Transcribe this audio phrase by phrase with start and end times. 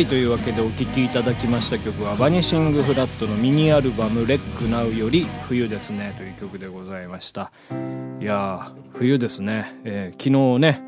[0.00, 7.52] はいというわけでお聴きいただきました曲はバニシングフラットのミニアルバム「レックナウより「冬ですね」という曲でございました。
[8.18, 10.82] いやー冬ですね、えー昨日ね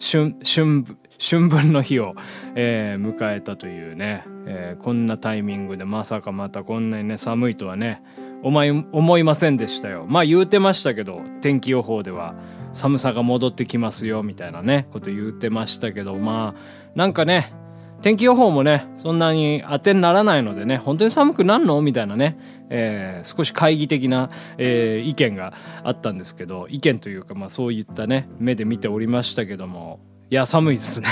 [0.00, 0.86] 春春
[1.18, 2.14] 春分の日を、
[2.54, 8.00] えー迎えたというね、えーこんなタイミングでまさかまたこんなにね寒いとはね
[8.42, 10.06] 思い思いませんでしたよ。
[10.08, 12.34] まあ言うてましたけど天気予報では
[12.72, 16.60] 寒さが戻ってきますよみたいなねこと言うてましたけどまあ
[16.94, 17.52] なんかね
[18.02, 25.52] 天気予報もね、そんなに当てにならないのでね、本当に寒くなんのみたいなね、えー少し懐疑的な、えー意見が
[25.82, 29.98] あったんですけど、意見というか、まあそういったね、目で見ておりましたけども、
[30.30, 31.06] いや、寒いですね。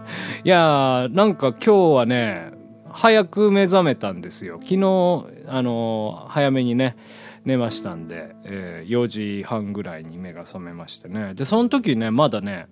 [0.44, 2.52] いや、なんか今日はね、
[2.92, 4.58] 早く目覚めたんですよ。
[4.62, 4.76] 昨日、
[5.46, 6.96] あのー早めにね、
[7.44, 11.34] 寝ましたんで、えー4時半ぐらいに目が覚めましてね。
[11.34, 12.66] で、その時ね、まだね、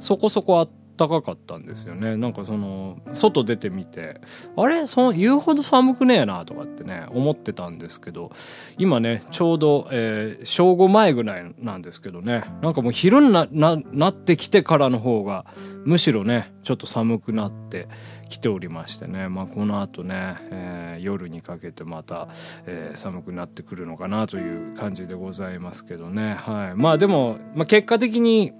[0.00, 2.18] そこそこあったかかったんですよね。
[2.18, 4.20] なんかその、外出てみて、
[4.56, 4.86] あれ？
[4.86, 8.30] その、言うほど寒くねえなとかってね、思ってたんですけど、
[8.76, 15.46] 今ね、ちょうど、えー正午前ぐらいなんですけどね、なんかもう昼にな、な、なってきてからの方が、
[15.84, 17.88] むしろね、ちょっと寒くなって
[18.28, 22.28] きておりましてね、まあこの後ね、えー夜にかけてまた、
[22.66, 26.34] えー寒くなってくるのかなという感じでございますけどね。
[26.34, 26.74] はい。
[26.74, 28.52] まあでも、まあ結果的に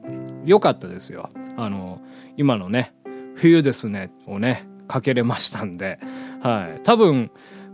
[0.45, 1.31] 良かったですよ。
[1.57, 2.01] あの、
[2.37, 2.93] 今のね、
[3.35, 5.99] 冬ですねをね、かけれましたんで、
[6.43, 6.81] はい。
[6.83, 7.31] 多分、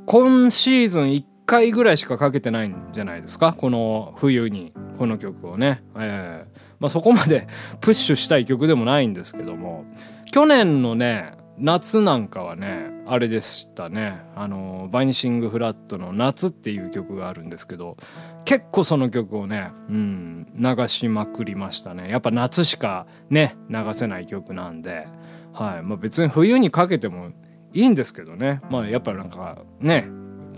[0.07, 3.53] 今シーズン1回ぐらいしかかけてないんじゃないですか？
[3.57, 5.83] この冬に、この曲をね。
[5.97, 7.47] えーまあそこまで
[7.81, 9.85] プッシュしたい曲でもないんですけども、
[10.33, 14.23] 去年のね、夏なんかはね、あれでしたね。
[14.35, 17.97] あの、バイニシングフラットの夏っていう曲があるんですけど、
[18.45, 22.09] 結構その曲をね、うん、流しまくりましたね。
[22.11, 25.07] やっぱ夏しかね、流せない曲なんで、
[25.53, 25.83] はい。
[25.83, 27.31] まあ別に冬にかけても
[27.73, 28.61] いいんですけどね。
[28.71, 30.09] まあやっぱなんかね、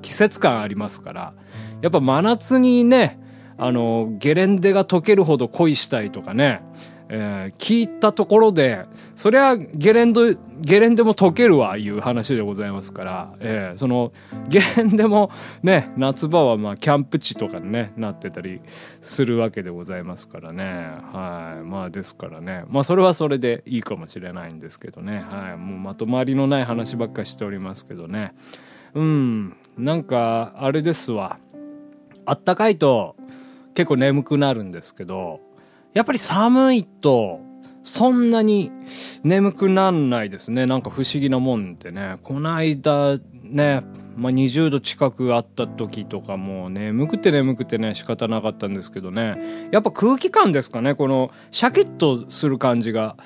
[0.02, 1.34] 季節感ありますから、
[1.82, 3.18] やっぱ真夏にね、
[3.58, 6.62] あの、ゲレンデが溶けるほど恋したいとかね、
[7.08, 10.22] えー聞いたところで、そりゃゲレンド、
[10.60, 14.12] ゲレンデも溶けるわ、いう話でございますから、えーその、
[14.48, 15.30] ゲレンデも
[15.62, 18.60] ね、夏場はまあキャンプ地とかにね、なってたり
[19.00, 20.64] するわけでございますからね。
[20.64, 21.64] はい。
[21.64, 22.64] まあですからね。
[22.68, 25.24] まあそれはそれでいいかもしれないんですけどね。
[25.28, 25.56] はい。
[25.56, 28.34] もうまとまりのない話ばっかしておりますけどね。
[28.94, 29.56] うん。
[29.76, 31.38] なんか、あれですわ。
[32.24, 33.14] あったかいと
[33.74, 35.40] 結構眠くなるんですけど、
[35.96, 37.40] やっぱり寒いと
[37.82, 38.70] そんなに
[39.24, 40.66] 眠くなんないですね。
[40.66, 42.16] なんか不思議なもんでね。
[42.22, 43.80] この間ね、
[44.14, 49.68] まあ、20度近くあった時とかもう眠くて眠くてね仕方なかったんですけどね。
[49.72, 50.94] やっぱ空気感ですかね。
[50.94, 53.16] このシャキッとする感じが。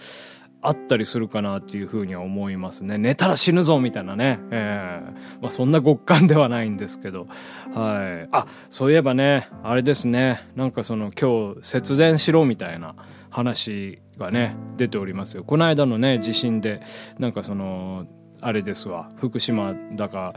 [0.62, 2.98] あったりするかなっていうふうには思いますね。
[2.98, 4.38] 寝たら死ぬぞみたいなね。
[4.50, 7.26] ええまあそんな極寒ではないんですけど。
[7.74, 8.28] はい。
[8.32, 10.48] あ、そういえばね、あれですね。
[10.56, 12.94] なんかその今日節電しろみたいな
[13.30, 15.44] 話がね、出ておりますよ。
[15.44, 16.82] この間のね、地震で、
[17.18, 18.06] なんかその、
[18.42, 20.32] あれですわ福島だか、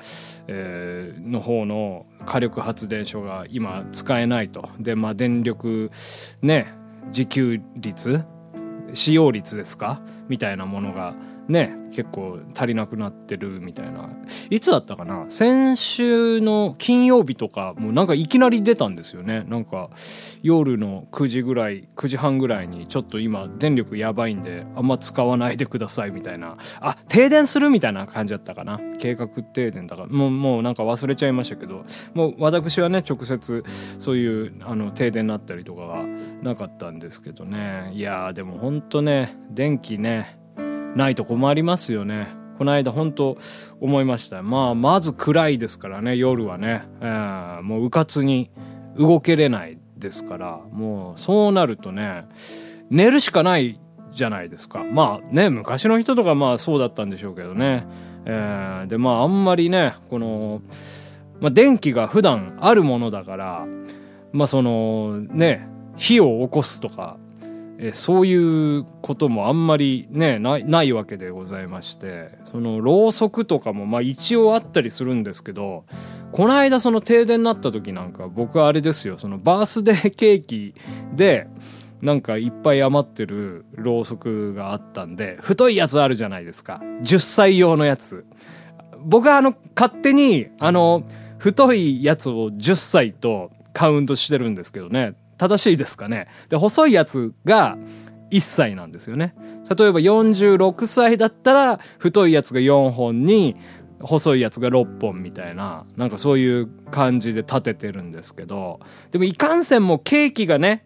[0.47, 5.89] えーの方の火力発電所が今使えないとでまあ電力
[6.41, 6.73] ね
[7.07, 8.25] 自給率
[8.93, 10.01] 使用率ですか？
[10.27, 11.15] みたいなものが
[11.47, 14.09] ね結構足りなくなってるみたいな。
[14.49, 15.25] いつだったかな？
[15.29, 19.43] 先週の金曜日とかもうなんかいきなり出たんですよね。
[19.47, 19.89] なんか
[20.41, 26.57] 夜の9時ぐらい9時半ぐらいにちょっと今電力やばいんであんま使わないでくださいみたいな。
[26.79, 28.79] あ停電するみたいな感じだったかな？
[28.97, 30.07] 計画停電だから。
[30.07, 31.85] もうもうなんか忘れちゃいましたけど。
[32.13, 33.63] もう私はね直接
[33.99, 36.05] そういうあの停電になったりとかは
[36.41, 37.91] なかったんですけどね。
[37.93, 40.39] いやーでもほんとね電気ね
[40.95, 42.27] ないと困りますよね。
[42.57, 43.37] この間本当
[43.81, 44.43] 思いました。
[44.43, 46.83] まあ、まず暗いですからね、夜はね。
[47.01, 48.51] えーもううかつに
[48.97, 52.25] 動けれないですから、もうそうなるとね、
[52.89, 53.79] 寝るしかない
[54.11, 54.83] じゃないですか。
[54.83, 57.85] まあね、昔の人とかまあそうだったんでしょうけどね。
[58.25, 60.61] えーで、まああんまりね、この、
[61.39, 63.65] まあ電気が普段あるものだから、
[64.31, 67.17] まあそのね、火を起こすとか、
[67.85, 75.83] えそういうこともあんまりねないわけでございましてそのろうそくとかもまあ一応あったりするんですけど
[76.31, 80.75] この間その停電になった時なんか僕はあれですよそのバースデーケーキ
[81.13, 81.47] で
[82.01, 86.81] なんかいっぱい余ってるろうそくがあったんで太いやつあるじゃないですか。
[87.01, 88.25] 10歳用のやつ。
[89.05, 91.03] 僕はあの勝手にあの
[91.37, 95.15] 太いやつを10歳とカウントしてるんですけどね。
[95.43, 96.27] 正しいですかね。
[96.49, 97.77] で細いやつが
[98.31, 99.35] 1歳なんですよね。
[99.77, 103.55] 例えば46歳だったら太いやつが4本に
[103.99, 108.79] 細いやつが6本みたいななんかそういう感じで立ててるんですけど。
[109.11, 110.85] でもいかんせんもケーキがね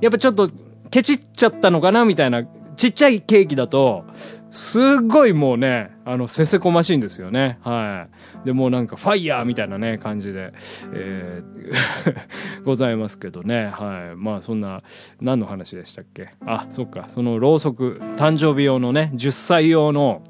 [0.00, 0.48] やっぱちょっと
[0.90, 2.44] ケチっちゃったのかなみたいな
[2.76, 4.04] ちっちゃいケーキだと
[4.52, 7.58] すっごいもうねあのせせこましいんですよね。
[7.62, 8.06] は
[8.44, 8.46] い。
[8.46, 10.52] でもうなんかファイヤーみたいなね感じで、
[10.92, 11.72] えー
[12.62, 13.72] ございますけどね。
[13.72, 14.16] はい。
[14.16, 14.82] まあそんな
[15.22, 16.28] 何の話でしたっけ？
[16.46, 17.06] あそっか。
[17.08, 20.22] そのろうそく誕生日用のね10歳用の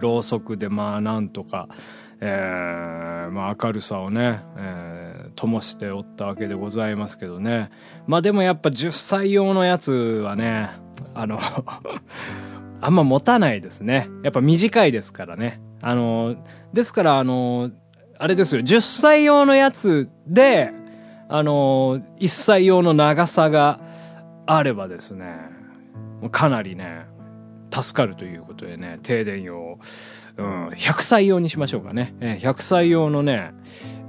[0.00, 1.68] ろうそくでまあなんとか、
[2.20, 5.06] えーまあ、明るさをね、えー
[5.36, 7.68] 灯しておったわけでございますけどね。
[8.06, 10.70] まあでもやっぱ10歳用のやつはね
[11.14, 11.38] あの
[12.80, 14.08] あんま持たないですね。
[14.22, 15.60] やっぱ短いですからね。
[15.82, 16.36] あの
[16.72, 17.70] ですからあの
[18.18, 18.62] あれですよ。
[18.62, 20.72] 10歳用のやつで
[21.28, 23.80] あの1歳用の長さが
[24.46, 25.34] あればですね。
[26.30, 27.06] かなりね
[27.82, 29.78] 助かるということでね、停電用、
[30.36, 32.14] うん、100歳用にしましょうかね。
[32.20, 33.52] 100歳用のね、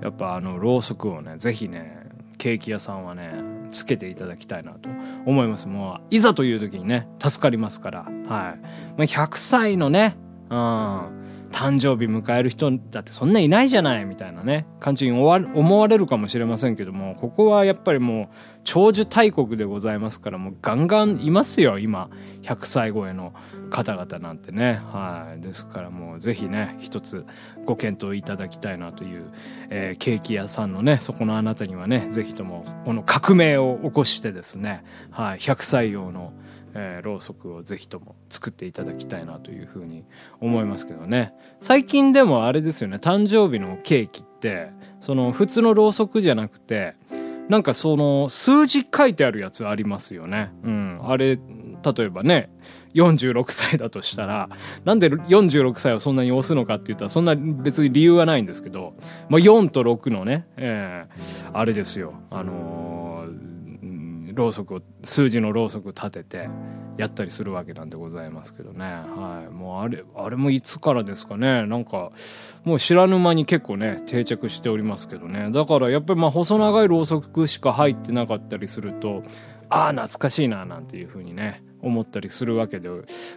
[0.02, 1.98] やっぱあの、ろうそくをね、ぜひね、
[2.38, 3.34] ケーキ屋さんはね、
[3.72, 4.90] つけていただきたいなと
[5.26, 5.68] 思います。
[5.68, 8.00] もう、いざという時にね、助かりますから。
[8.02, 8.10] はい。
[8.28, 8.56] ま
[9.00, 10.16] あ、100歳のね、
[10.50, 11.17] うん、
[11.52, 18.28] 誕生日迎える人だってそんないないじゃないみたいなね、感じに思われるかもしれませんけども、ここはやっぱりもう、
[18.64, 22.10] 長寿大国でございますから、もうガンガンいますよ、今。
[22.44, 23.34] 100歳超えの
[23.70, 24.82] 方々なんてね。
[24.92, 25.42] はい。
[25.42, 27.26] ですからもうぜひね、一つ
[27.66, 29.32] ご検討いただきたいなという、
[29.70, 35.40] えーケーキ屋さんのね、そこのあなたにはね、ぜひともこの革命を起こしてですね、はい。
[35.40, 36.34] 100歳用の、
[36.80, 40.04] えーろうそくをぜひとも作っていただきたいなというふうに
[40.40, 41.34] 思いますけどね。
[41.60, 44.70] 最近でもあれですよね、誕生日のケーキって、
[45.00, 46.96] その普通のろうそくじゃなくて、
[47.50, 50.52] なんかその数字書いてあるやつありますよね。
[50.64, 51.00] うん。
[51.04, 52.50] あれ、例えばね、
[52.94, 54.50] 46歳だとしたら、
[54.84, 58.94] なんで46歳をそんなに押すのかって言ったら、そんな別に理由はないんですけど、
[59.30, 62.14] まあ、4と6のね、えーあれですよ。
[62.30, 63.07] あのー
[64.38, 66.50] ろうそくを、数字のろうそく立てて、
[66.98, 68.86] やったりするわけなんでございますけどね。
[68.86, 69.54] はい。
[69.54, 71.66] もうあれ、あれもいつからですかね。
[71.66, 72.12] なんか、
[72.64, 75.52] もう知らぬ間に結構ね、定着しておりますけどね。
[75.52, 79.24] だからやっぱりまあ細長いろうそくしか入ってなかったりすると、
[79.70, 82.90] ああ、懐かしいな、なんていうふうにね、思ったりするわけで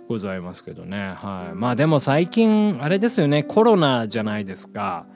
[0.09, 1.15] ございますけどね。
[1.17, 1.55] はい。
[1.55, 5.07] まあでも最近、あれですよね、コロナじゃないですか。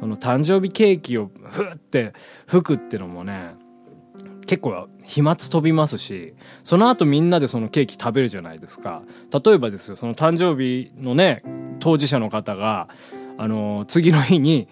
[0.00, 2.12] その誕生日ケーキをふって
[2.46, 3.56] 吹くってのもね、
[4.48, 9.02] 結構飛沫飛びますし、その後みんなでそのケーキ食べるじゃないですか。
[9.30, 11.42] 例えばですよ、その誕生日のね、
[11.80, 12.88] 当事者の方が、
[13.36, 14.66] あの、次の日に、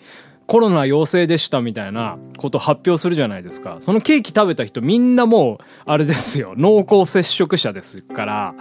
[0.46, 3.78] コロナ陽性でしたみたいなことを発表するじゃないですか。
[3.80, 8.54] そのケーキ食べた人みんなもう、あれですよ、濃厚接触者ですから、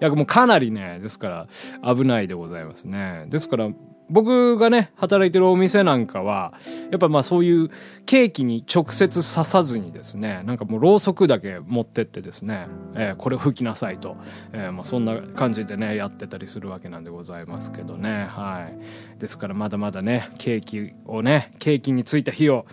[0.00, 1.46] いやもうかなりね、ですか
[1.82, 3.26] ら危ないでございますね。
[3.28, 3.68] ですから、
[4.12, 6.52] 僕がね、働いてるお店なんかは、
[6.90, 7.70] やっぱまあそういう
[8.04, 14.18] ケーキに直接刺さずにですね、なんかもうろうそくだけ持ってってですね、えー、これ吹きなさいと、
[14.52, 19.18] えー、まあそんな感じでね、やってたりするわけなんでございますけどね、はい。
[19.18, 22.66] ですからまだまだね、ケーキをね、ケーキについた火を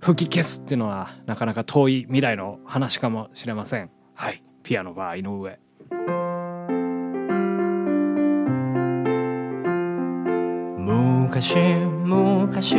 [0.00, 3.90] 吹き消すっていうのはなかなか遠い未来の話かもしれません。
[4.14, 4.44] はい。
[4.62, 6.23] ピアノバー井上。
[11.34, 11.56] 昔
[12.04, 12.76] 昔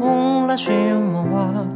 [0.00, 1.68] 浦島は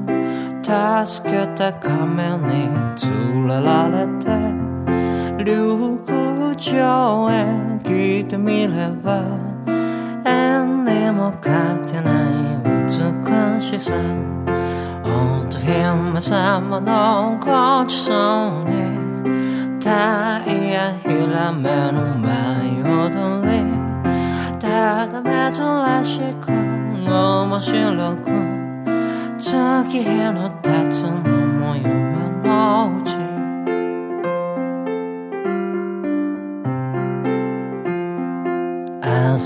[0.64, 4.24] 助けた亀に連れられて
[5.44, 7.36] 竜宮城へ
[7.84, 9.12] 来てみれば
[10.24, 13.92] 縁にもかけない美しさ。
[15.04, 18.10] 乙姫様のごちそ
[18.64, 23.41] うにタイヤヒラメの舞踊り
[24.82, 25.22] ただ
[25.52, 28.32] 珍しく面白く
[29.38, 31.92] 月日の経つのも夢
[32.42, 33.14] のうち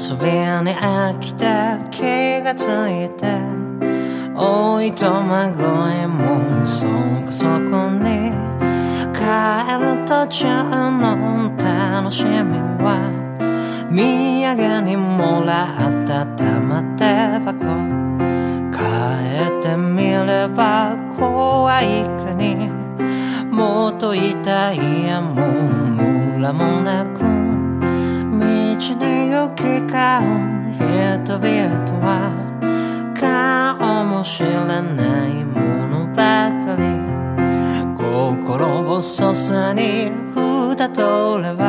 [0.09, 1.45] 遊びに飽きて
[1.91, 3.11] 気がつい。
[3.19, 3.27] て
[4.35, 4.91] おい。
[4.93, 8.33] とま声もそこそこに
[9.13, 9.21] 帰
[9.85, 10.47] る途中
[10.93, 13.27] の楽しみは
[13.91, 17.05] 見土産にもらった玉手
[17.41, 17.59] 箱。
[18.73, 18.79] 帰
[19.59, 22.71] ってみれば怖いかに
[23.51, 27.21] もっと痛いやもムラもなく。
[27.21, 27.27] 道
[28.39, 28.85] に
[29.33, 30.47] 行き交う
[31.25, 31.51] 人々
[32.07, 32.07] は。
[33.19, 36.85] 顔も知らないものばかり。
[37.97, 41.66] 心細さに札取れば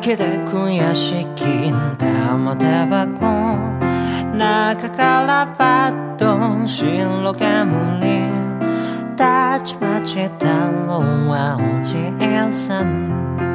[0.00, 3.78] けで悔しき玉手箱
[4.36, 7.98] 中からパッと白煙
[9.16, 13.47] たちまち太郎はおじいさん。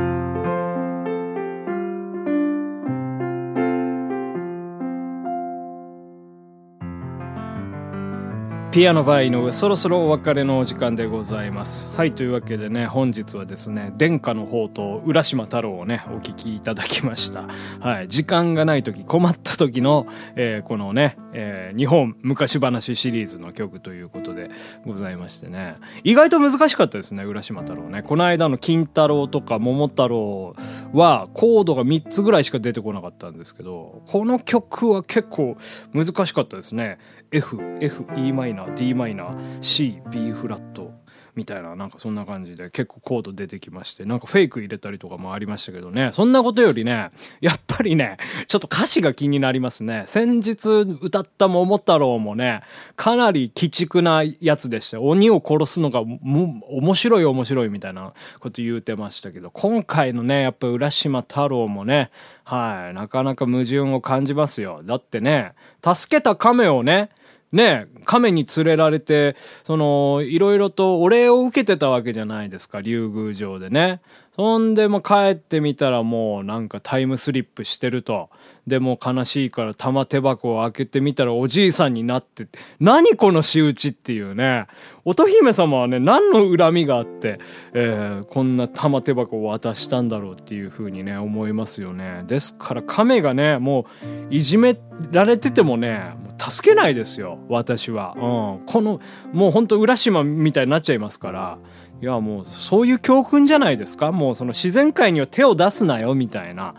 [8.73, 11.87] ピアノバイの上そろそろお別れのお時間でございます。
[11.89, 17.47] はいというわけでね本日はですね殿下の宝刀浦島太郎をねお聴きいただきました。
[17.79, 24.49] はい時間がない時困った時の、えー、このね、えー、日本昔話シリーズの曲ということで
[24.87, 25.75] ございましてね。
[26.03, 28.01] 意外と難しかったですね浦島太郎ね。
[28.01, 30.55] この間の金太郎とか桃太郎
[30.93, 35.57] はコードが3つぐらいしか出てこなかったんですけどこの曲は結構
[35.93, 36.97] 難しかったですね。
[37.31, 40.91] F、F、E マイナー、D マイナー、C、B フラット
[41.35, 47.09] みたいな、なんかそんな感じで結構コード出てきまして、なんかフェイク入れたりとかもありましたけどね、そんなことよりね、
[47.41, 48.17] やっぱりね、
[48.47, 50.03] ちょっと歌詞が気になりますね。
[50.05, 50.69] 先日
[51.01, 52.61] 歌った桃太郎もね、
[52.95, 55.01] かなり鬼畜なやつでした。
[55.01, 62.11] 鬼を殺すのがも面白い面白いみたいなこと言うてましたけど、今回のね、やっぱ浦島太郎もね、
[62.43, 64.81] はい、なかなか矛盾を感じますよ。
[64.83, 65.53] だってね、
[65.83, 67.09] 助けた亀をね、
[67.53, 74.01] ね、亀に連れられて、その、いろいろとお礼を受けてたわけじゃないですか、竜宮城でね。
[74.35, 78.29] そんでも帰ってみたらもうなんかタイムスリップしてると。
[78.65, 82.47] でも悲しいから玉手箱を開けてみたらおじいさんになって、
[82.79, 84.65] 何この仕打ちっていうね。
[85.05, 87.39] 乙姫様はね、何の恨みがあって、
[87.73, 92.23] えー、こんな玉手箱を渡したんだろうっていう風にね、思いますよね。
[92.25, 93.85] ですから亀がね、も
[94.31, 94.79] ういじめ
[95.11, 98.13] られててもね、助けないですよ、私は。
[98.15, 98.65] うん。
[98.65, 98.99] この、
[99.31, 101.57] もうほんと浦島みたいになっちゃいますから。
[102.03, 104.11] いやもうそういう教訓じゃないですか？
[104.11, 106.75] もうその自然界には手を出すなよみたいな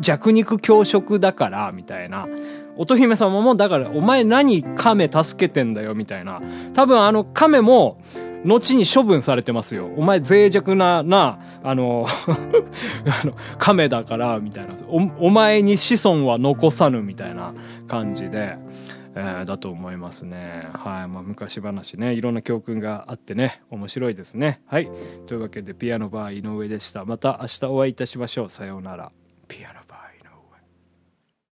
[0.00, 2.26] 弱肉強食だからみたいな
[2.76, 6.40] 乙姫様もだからお前何亀助けてんだよみたいな
[6.74, 7.98] 多分あの亀も
[8.44, 9.88] 後に処分されてますよ。
[9.96, 12.06] お前脆弱な、な、あの
[13.22, 15.26] あの、亀だから、みたいなお。
[15.28, 17.52] お前に子孫は残さぬ、みたいな
[17.86, 18.56] 感じで。
[19.14, 20.68] えー、だと思いますね。
[20.72, 21.08] はい。
[21.08, 24.62] まあ、昔話ね、いろんな教訓があってね、面白いですね。
[24.66, 24.90] はい。
[25.26, 27.04] というわけで、ピアノバー井上でした。
[27.04, 28.48] また明日お会いいたしましょう。
[28.48, 29.12] さようなら。